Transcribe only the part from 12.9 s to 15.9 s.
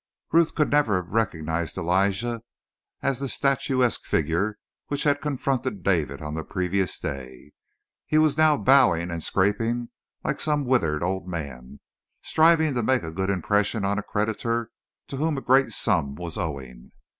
a good impression on a creditor to whom a great